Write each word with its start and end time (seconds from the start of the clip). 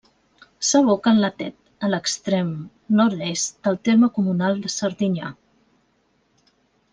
S'aboca 0.67 1.11
en 1.15 1.19
la 1.23 1.29
Tet 1.41 1.59
a 1.87 1.89
l'extrem 1.93 2.49
nord-est 3.01 3.53
del 3.69 3.77
terme 3.89 4.11
comunal 4.17 4.59
de 4.65 4.73
Serdinyà. 4.77 5.31